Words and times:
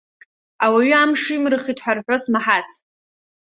Ауаҩы 0.65 0.95
амш 1.01 1.23
имырхит 1.35 1.79
ҳәа 1.83 1.93
рҳәо 1.97 2.17
смаҳац! 2.23 2.69